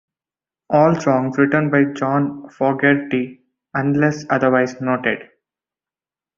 [0.71, 3.39] All songs written by John Fogerty,
[3.75, 5.29] unless otherwise noted.